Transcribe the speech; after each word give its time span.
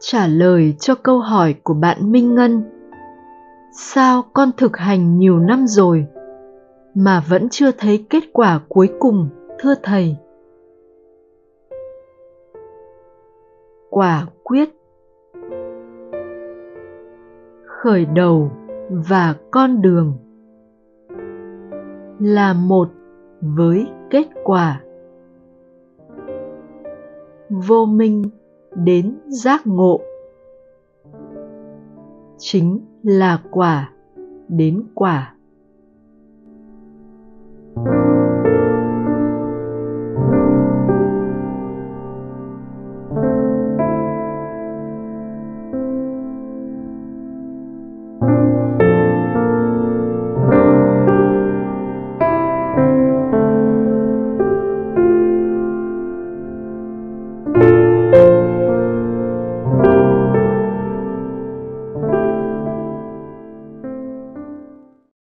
trả 0.00 0.26
lời 0.26 0.74
cho 0.78 0.94
câu 0.94 1.18
hỏi 1.18 1.54
của 1.62 1.74
bạn 1.74 2.12
minh 2.12 2.34
ngân. 2.34 2.62
Sao 3.72 4.22
con 4.32 4.50
thực 4.56 4.76
hành 4.76 5.18
nhiều 5.18 5.38
năm 5.38 5.66
rồi 5.66 6.06
mà 6.94 7.22
vẫn 7.28 7.48
chưa 7.48 7.70
thấy 7.70 8.06
kết 8.10 8.22
quả 8.32 8.60
cuối 8.68 8.90
cùng, 8.98 9.28
thưa 9.58 9.74
thầy? 9.82 10.16
Quả 13.90 14.26
quyết. 14.42 14.68
Khởi 17.66 18.04
đầu 18.04 18.50
và 18.90 19.34
con 19.50 19.82
đường 19.82 20.18
là 22.20 22.52
một 22.52 22.88
với 23.40 23.86
kết 24.10 24.26
quả. 24.44 24.80
Vô 27.50 27.86
minh 27.86 28.22
đến 28.74 29.14
giác 29.28 29.66
ngộ. 29.66 30.00
Chính 32.38 32.80
là 33.02 33.42
quả 33.50 33.90
đến 34.48 34.82
quả. 34.94 35.33